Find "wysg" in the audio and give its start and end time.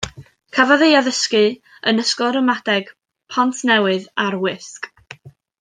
4.47-4.93